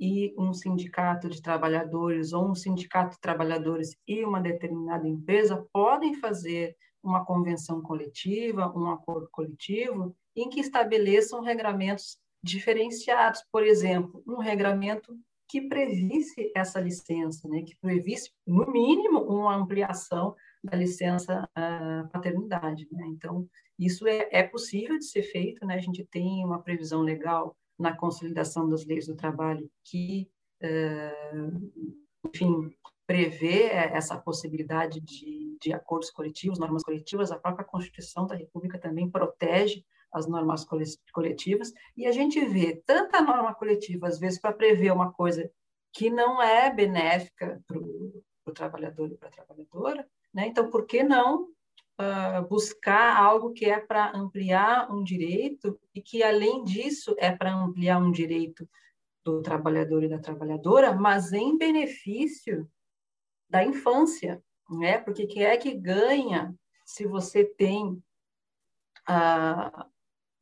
[0.01, 6.15] e um sindicato de trabalhadores ou um sindicato de trabalhadores e uma determinada empresa podem
[6.15, 13.43] fazer uma convenção coletiva, um acordo coletivo, em que estabeleçam regramentos diferenciados.
[13.51, 15.17] Por exemplo, um regramento
[15.49, 22.89] que previsse essa licença, né, que previsse, no mínimo, uma ampliação da licença uh, paternidade.
[22.91, 23.05] Né?
[23.09, 23.47] Então,
[23.79, 25.75] isso é, é possível de ser feito, né?
[25.75, 30.29] a gente tem uma previsão legal na consolidação das leis do trabalho que,
[30.63, 31.71] uh,
[32.29, 32.71] enfim,
[33.07, 39.11] prevê essa possibilidade de, de acordos coletivos, normas coletivas, a própria Constituição da República também
[39.11, 40.67] protege as normas
[41.13, 45.51] coletivas, e a gente vê tanta norma coletiva, às vezes, para prever uma coisa
[45.93, 50.47] que não é benéfica para o trabalhador e para a trabalhadora, né?
[50.47, 51.49] então, por que não
[52.01, 57.55] uh, buscar algo que é para ampliar um direito e que, além disso, é para
[57.55, 58.69] ampliar um direito
[59.25, 62.69] do trabalhador e da trabalhadora, mas em benefício
[63.49, 64.99] da infância, né?
[64.99, 68.03] Porque quem é que ganha se você tem
[69.07, 69.87] a,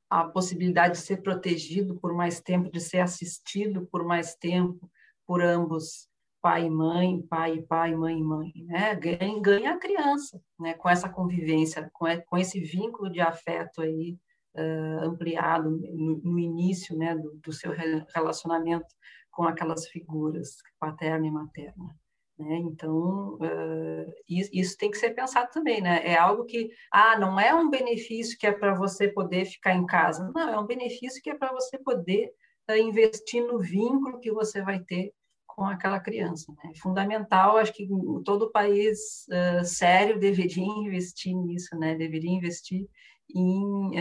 [0.09, 4.91] a possibilidade de ser protegido por mais tempo, de ser assistido por mais tempo
[5.27, 6.10] por ambos,
[6.41, 8.95] pai e mãe, pai e pai, mãe e mãe, né?
[8.95, 10.75] Ganha, ganha a criança, né?
[10.75, 14.19] Com essa convivência, com, com esse vínculo de afeto aí
[14.57, 17.73] uh, ampliado no, no, início, né, do, do seu
[18.15, 18.87] relacionamento
[19.31, 21.97] com aquelas figuras paterna e materna.
[22.39, 22.57] Né?
[22.57, 26.01] Então, uh, isso tem que ser pensado também, né?
[26.05, 29.85] É algo que, ah, não é um benefício que é para você poder ficar em
[29.87, 32.33] casa, não, é um benefício que é para você poder
[32.79, 35.13] investir no vínculo que você vai ter
[35.61, 36.51] com aquela criança.
[36.53, 36.71] Né?
[36.75, 37.87] É fundamental, acho que
[38.25, 41.95] todo país uh, sério deveria investir nisso, né?
[41.95, 42.89] Deveria investir
[43.35, 43.93] em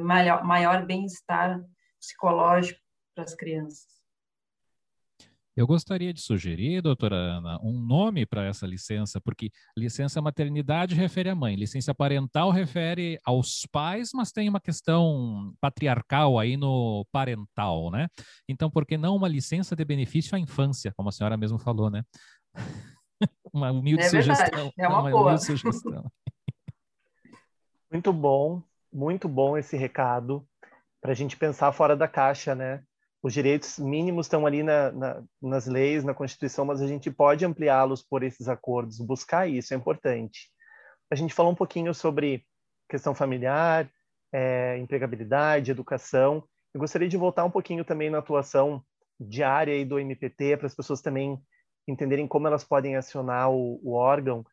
[0.00, 1.62] maior, maior bem-estar
[2.00, 2.80] psicológico
[3.14, 3.93] para as crianças.
[5.56, 11.30] Eu gostaria de sugerir, doutora Ana, um nome para essa licença, porque licença maternidade refere
[11.30, 17.88] à mãe, licença parental refere aos pais, mas tem uma questão patriarcal aí no parental,
[17.92, 18.08] né?
[18.48, 21.88] Então, por que não uma licença de benefício à infância, como a senhora mesmo falou,
[21.88, 22.02] né?
[23.52, 24.72] uma humilde é sugestão.
[24.76, 25.22] É uma, uma boa.
[25.26, 26.10] Humilde sugestão.
[27.92, 28.60] Muito bom,
[28.92, 30.44] muito bom esse recado
[31.00, 32.82] para a gente pensar fora da caixa, né?
[33.24, 37.42] Os direitos mínimos estão ali na, na, nas leis, na Constituição, mas a gente pode
[37.42, 40.50] ampliá-los por esses acordos, buscar isso é importante.
[41.10, 42.44] A gente falou um pouquinho sobre
[42.86, 43.90] questão familiar,
[44.30, 46.44] é, empregabilidade, educação.
[46.74, 48.84] Eu gostaria de voltar um pouquinho também na atuação
[49.18, 51.42] diária aí do MPT, para as pessoas também
[51.88, 54.44] entenderem como elas podem acionar o, o órgão.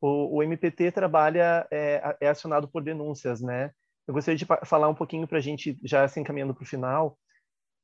[0.00, 3.72] O, o, MPT trabalha, é, é acionado por denúncias, né?
[4.06, 7.18] Eu gostaria de falar um pouquinho para a gente, já se encaminhando para o final,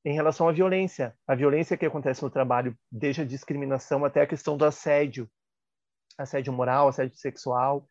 [0.07, 1.13] em relação à violência.
[1.27, 5.29] A violência que acontece no trabalho, desde a discriminação até a questão do assédio,
[6.17, 7.85] assédio moral, assédio sexual,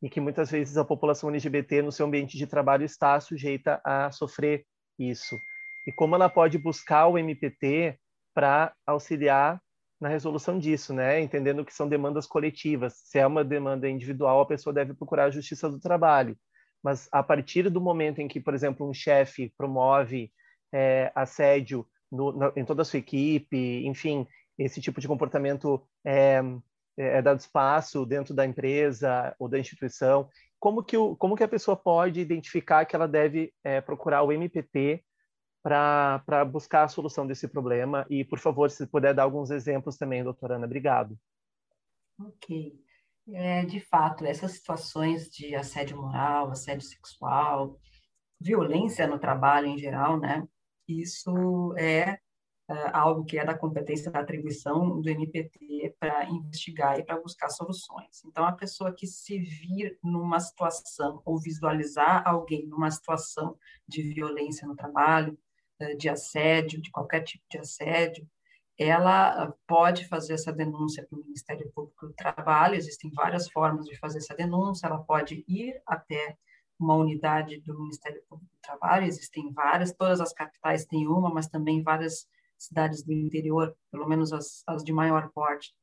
[0.00, 4.12] e que muitas vezes a população LGBT no seu ambiente de trabalho está sujeita a
[4.12, 4.64] sofrer
[4.96, 5.36] isso.
[5.88, 7.98] E como ela pode buscar o MPT
[8.32, 9.60] para auxiliar
[10.00, 11.20] na resolução disso, né?
[11.20, 12.94] Entendendo que são demandas coletivas.
[13.06, 16.38] Se é uma demanda individual, a pessoa deve procurar a justiça do trabalho.
[16.80, 20.30] Mas a partir do momento em que, por exemplo, um chefe promove
[20.76, 24.26] é, assédio no, na, em toda a sua equipe, enfim,
[24.58, 26.42] esse tipo de comportamento é,
[26.98, 30.28] é, dado espaço dentro da empresa ou da instituição.
[30.60, 34.32] Como que, o, como que a pessoa pode identificar que ela deve é, procurar o
[34.32, 35.02] MPT
[35.62, 38.06] para buscar a solução desse problema?
[38.10, 41.18] E, por favor, se puder dar alguns exemplos também, doutora Ana, obrigado.
[42.20, 42.78] Ok.
[43.32, 47.78] É, de fato, essas situações de assédio moral, assédio sexual,
[48.38, 50.46] violência no trabalho em geral, né?
[50.88, 52.18] Isso é
[52.70, 57.48] uh, algo que é da competência da atribuição do NPT para investigar e para buscar
[57.48, 58.24] soluções.
[58.24, 63.56] Então, a pessoa que se vir numa situação ou visualizar alguém numa situação
[63.86, 65.38] de violência no trabalho,
[65.82, 68.28] uh, de assédio, de qualquer tipo de assédio,
[68.78, 73.96] ela pode fazer essa denúncia para o Ministério Público do Trabalho, existem várias formas de
[73.98, 76.36] fazer essa denúncia, ela pode ir até
[76.78, 81.48] uma unidade do Ministério Público do Trabalho, existem várias, todas as capitais têm uma, mas
[81.48, 82.26] também várias
[82.58, 85.74] cidades do interior, pelo menos as, as de maior porte,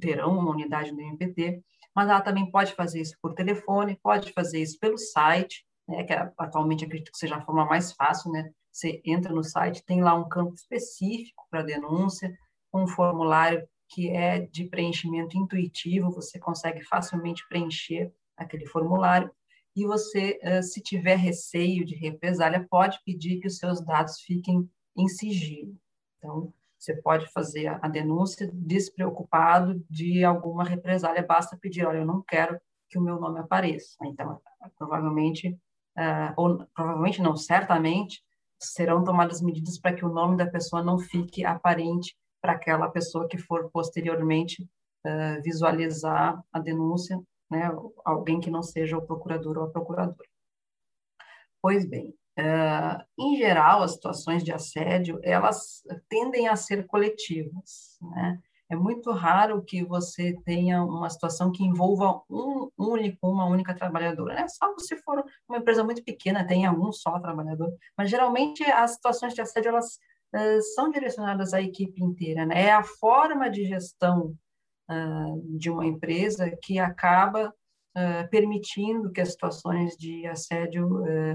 [0.00, 1.62] terão uma unidade do MPT,
[1.94, 6.12] mas ela também pode fazer isso por telefone, pode fazer isso pelo site, né, que
[6.12, 8.50] é, atualmente acredito que seja a forma mais fácil, né?
[8.72, 12.36] Você entra no site, tem lá um campo específico para denúncia,
[12.74, 19.30] um formulário que é de preenchimento intuitivo, você consegue facilmente preencher aquele formulário
[19.76, 25.06] e você, se tiver receio de represália, pode pedir que os seus dados fiquem em
[25.06, 25.76] sigilo.
[26.18, 32.22] Então, você pode fazer a denúncia despreocupado de alguma represália, basta pedir, olha, eu não
[32.22, 33.96] quero que o meu nome apareça.
[34.04, 34.40] Então,
[34.78, 35.48] provavelmente,
[35.98, 38.22] uh, ou provavelmente não, certamente,
[38.58, 43.28] serão tomadas medidas para que o nome da pessoa não fique aparente para aquela pessoa
[43.28, 44.62] que for posteriormente
[45.04, 47.20] uh, visualizar a denúncia,
[47.50, 47.70] né,
[48.04, 50.28] alguém que não seja o procurador ou a procuradora.
[51.60, 58.38] Pois bem, Uh, em geral, as situações de assédio, elas tendem a ser coletivas, né?
[58.68, 64.34] É muito raro que você tenha uma situação que envolva um único, uma única trabalhadora,
[64.34, 64.48] né?
[64.48, 67.72] Salvo se for uma empresa muito pequena, tenha um só trabalhador.
[67.96, 69.98] Mas, geralmente, as situações de assédio, elas
[70.34, 72.64] uh, são direcionadas à equipe inteira, né?
[72.64, 74.36] É a forma de gestão
[74.90, 80.88] uh, de uma empresa que acaba uh, permitindo que as situações de assédio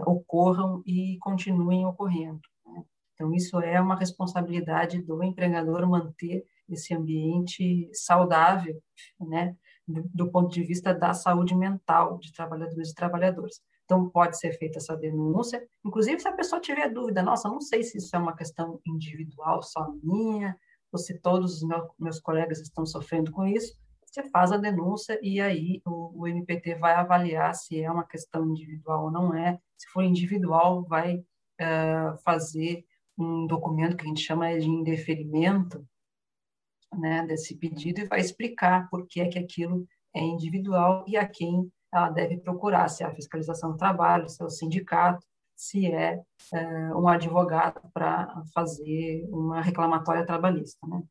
[0.06, 2.42] ocorram e continuem ocorrendo.
[2.66, 2.84] Né?
[3.14, 8.82] Então, isso é uma responsabilidade do empregador manter esse ambiente saudável,
[9.20, 9.56] né,
[9.88, 13.62] do, do ponto de vista da saúde mental de trabalhadores e trabalhadoras.
[13.86, 17.84] Então, pode ser feita essa denúncia, inclusive se a pessoa tiver dúvida, nossa, não sei
[17.84, 20.56] se isso é uma questão individual, só minha,
[20.92, 23.76] ou se todos os meus, colegas estão sofrendo com isso,
[24.06, 28.46] você faz a denúncia e aí o, o MPT vai avaliar se é uma questão
[28.50, 29.58] individual ou não é.
[29.78, 32.84] Se for individual, vai uh, fazer
[33.18, 35.86] um documento que a gente chama de indeferimento
[36.94, 41.26] né, desse pedido e vai explicar por que é que aquilo é individual e a
[41.26, 45.26] quem ela deve procurar, se é a fiscalização do trabalho, se é o sindicato,
[45.62, 46.20] se é
[46.54, 50.88] uh, um advogado para fazer uma reclamatória trabalhista.
[50.88, 51.04] Né?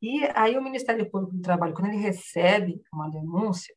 [0.00, 3.74] E aí o Ministério Público do Trabalho, quando ele recebe uma denúncia,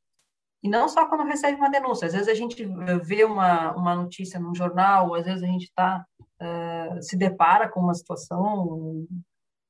[0.63, 2.65] e não só quando recebe uma denúncia, às vezes a gente
[3.03, 7.81] vê uma, uma notícia num jornal, às vezes a gente tá, uh, se depara com
[7.81, 9.05] uma situação,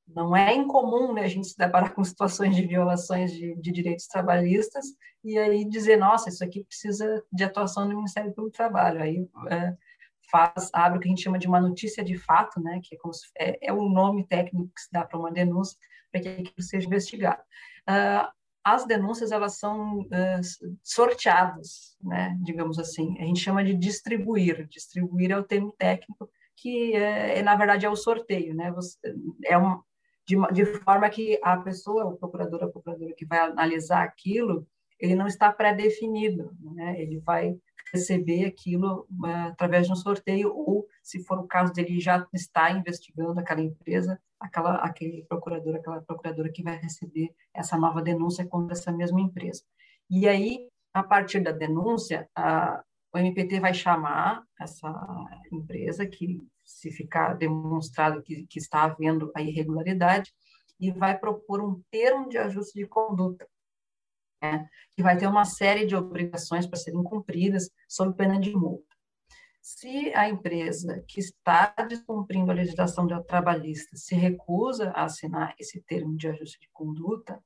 [0.06, 4.06] não é incomum né, a gente se deparar com situações de violações de, de direitos
[4.06, 4.86] trabalhistas,
[5.24, 9.02] e aí dizer, nossa, isso aqui precisa de atuação do Ministério Público do Trabalho.
[9.02, 9.76] Aí uh,
[10.34, 12.98] faz, abre o que a gente chama de uma notícia de fato, né, que é,
[12.98, 15.78] como se, é, é o nome técnico que se dá para uma denúncia,
[16.10, 17.40] para que aquilo seja investigado.
[17.88, 18.28] Uh,
[18.64, 20.40] as denúncias elas são uh,
[20.82, 23.16] sorteadas, né, digamos assim.
[23.20, 24.66] A gente chama de distribuir.
[24.66, 28.72] Distribuir é o termo técnico que é, é na verdade é o sorteio, né?
[28.72, 28.98] Você,
[29.44, 29.80] é um,
[30.26, 34.66] de, de forma que a pessoa, o procurador, a procuradora que vai analisar aquilo,
[34.98, 37.00] ele não está pré-definido, né?
[37.00, 37.54] Ele vai
[37.94, 42.72] receber aquilo uh, através de um sorteio ou, se for o caso dele já está
[42.72, 48.72] investigando aquela empresa, aquela aquele procurador, aquela procuradora que vai receber essa nova denúncia contra
[48.72, 49.62] essa mesma empresa.
[50.10, 52.82] E aí, a partir da denúncia, a,
[53.12, 54.90] o MPT vai chamar essa
[55.52, 60.32] empresa que, se ficar demonstrado que, que está havendo a irregularidade,
[60.80, 63.46] e vai propor um termo de ajuste de conduta
[64.44, 68.94] né, que vai ter uma série de obrigações para serem cumpridas sob pena de multa.
[69.62, 76.16] Se a empresa que está descumprindo a legislação trabalhista se recusa a assinar esse termo
[76.16, 77.42] de ajuste de conduta,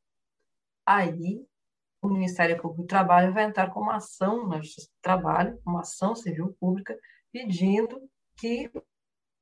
[0.85, 1.47] aí
[2.01, 5.81] o Ministério Público do Trabalho vai entrar com uma ação na Justiça do Trabalho, uma
[5.81, 6.99] ação civil pública,
[7.31, 8.01] pedindo
[8.37, 8.71] que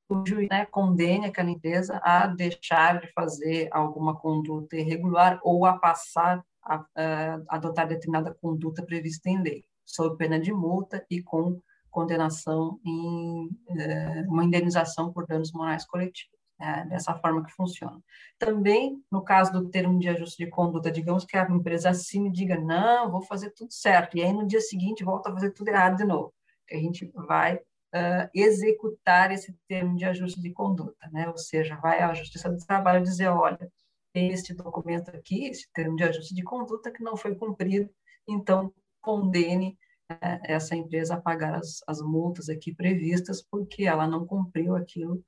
[0.08, 5.78] o juiz né, condene aquela empresa a deixar de fazer alguma conduta irregular ou a
[5.78, 11.60] passar a, a adotar determinada conduta prevista em lei, sob pena de multa e com
[11.90, 16.36] condenação em eh, uma indenização por danos morais coletivos.
[16.58, 18.00] É dessa forma que funciona.
[18.38, 22.58] Também, no caso do termo de ajuste de conduta, digamos que a empresa assim diga,
[22.58, 25.98] não, vou fazer tudo certo, e aí no dia seguinte volta a fazer tudo errado
[25.98, 26.32] de novo.
[26.72, 31.28] A gente vai uh, executar esse termo de ajuste de conduta, né?
[31.28, 33.70] Ou seja, vai à Justiça do Trabalho dizer, olha,
[34.14, 37.90] tem este documento aqui, esse termo de ajuste de conduta que não foi cumprido,
[38.26, 38.72] então
[39.06, 39.78] condene
[40.10, 45.22] uh, essa empresa a pagar as, as multas aqui previstas porque ela não cumpriu aquilo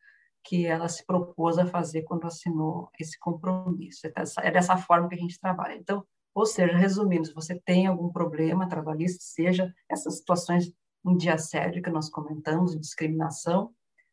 [0.44, 4.06] que ela se propôs a fazer quando assinou esse compromisso.
[4.06, 5.76] É dessa, é forma que a gente trabalha.
[5.76, 6.04] Então,
[6.34, 10.72] ou seja, resumindo, se você tem algum problema trabalhista, seja essas situações
[11.16, 13.72] de assédio que nós comentamos, de discriminação,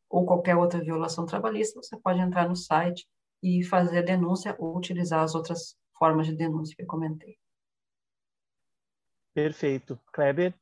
[0.10, 3.08] ou qualquer outra violação trabalhista, você pode entrar no site
[3.42, 7.38] e fazer a denúncia ou utilizar as outras formas de denúncia que eu comentei.
[9.36, 10.00] Perfeito.
[10.14, 10.54] Kleber?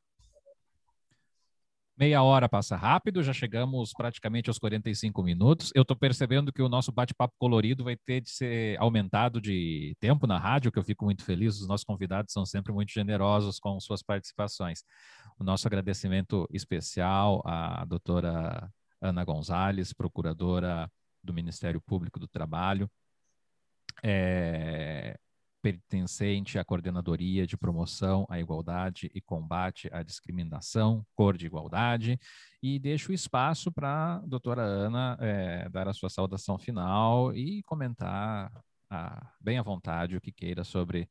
[1.95, 5.71] Meia hora passa rápido, já chegamos praticamente aos 45 minutos.
[5.75, 10.25] Eu estou percebendo que o nosso bate-papo colorido vai ter de ser aumentado de tempo
[10.25, 11.61] na rádio, que eu fico muito feliz.
[11.61, 14.83] Os nossos convidados são sempre muito generosos com suas participações.
[15.37, 18.67] O nosso agradecimento especial à doutora
[18.99, 20.91] Ana Gonzalez, procuradora
[21.23, 22.89] do Ministério Público do Trabalho.
[24.03, 25.15] É,
[25.63, 32.19] pertencente à Coordenadoria de Promoção à Igualdade e Combate à Discriminação, Cor de Igualdade,
[32.61, 37.63] e deixo o espaço para a doutora Ana é, dar a sua saudação final e
[37.63, 38.51] comentar
[38.89, 41.07] ah, bem à vontade o que queira sobre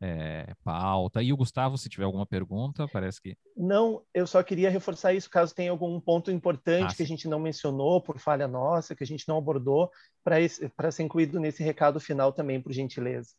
[0.00, 1.20] é, pauta.
[1.20, 3.36] E o Gustavo, se tiver alguma pergunta, parece que.
[3.56, 7.26] Não, eu só queria reforçar isso, caso tenha algum ponto importante ah, que a gente
[7.26, 9.90] não mencionou por falha nossa, que a gente não abordou,
[10.22, 13.34] para ser incluído nesse recado final também, por gentileza.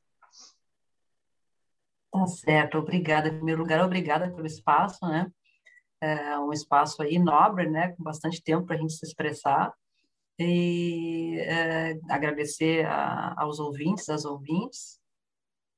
[2.18, 3.28] Tá certo, obrigada.
[3.28, 5.32] Em primeiro lugar, obrigada pelo espaço, né?
[6.02, 7.90] É um espaço aí nobre, né?
[7.90, 9.72] Com bastante tempo para a gente se expressar.
[10.40, 15.00] E é, agradecer a, aos ouvintes, às ouvintes,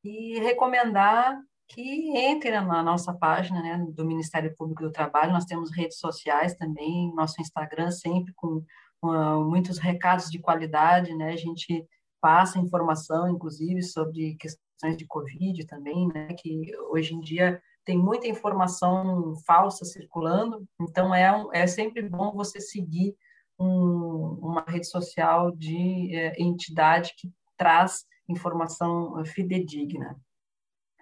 [0.04, 1.38] e recomendar
[1.68, 5.34] que entrem na nossa página né, do Ministério Público do Trabalho.
[5.34, 8.64] Nós temos redes sociais também, nosso Instagram sempre com
[9.04, 11.34] uh, muitos recados de qualidade, né?
[11.34, 11.86] A gente
[12.22, 17.98] passa informação, inclusive, sobre questões questões de Covid também, né, que hoje em dia tem
[17.98, 23.16] muita informação falsa circulando, então é, um, é sempre bom você seguir
[23.60, 30.18] um, uma rede social de é, entidade que traz informação fidedigna.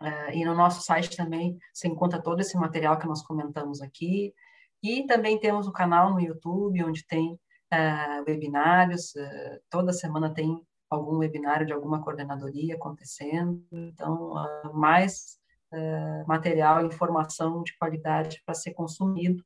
[0.02, 4.34] É, e no nosso site também se encontra todo esse material que nós comentamos aqui,
[4.82, 7.40] e também temos o canal no YouTube, onde tem
[7.72, 15.38] é, webinários, é, toda semana tem algum webinário de alguma coordenadoria acontecendo, então, uh, mais
[15.74, 19.44] uh, material, informação de qualidade para ser consumido.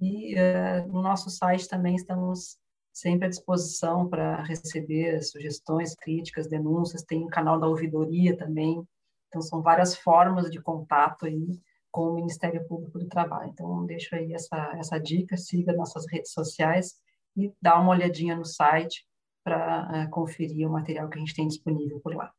[0.00, 2.58] E uh, no nosso site também estamos
[2.92, 8.82] sempre à disposição para receber sugestões, críticas, denúncias, tem o canal da ouvidoria também,
[9.28, 11.60] então são várias formas de contato aí
[11.90, 13.50] com o Ministério Público do Trabalho.
[13.50, 16.94] Então, deixo aí essa, essa dica, siga nossas redes sociais
[17.36, 19.06] e dá uma olhadinha no site,
[19.42, 22.32] para uh, eh, conferir o material que a gente tem disponível por lá.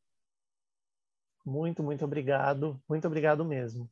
[1.44, 2.80] Muito, muito obrigado.
[2.88, 3.90] Muito obrigado mesmo.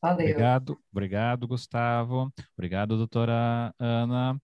[0.00, 0.26] Valeu.
[0.26, 2.32] Obrigado, obrigado, Gustavo.
[2.56, 4.40] Obrigado, doutora Ana.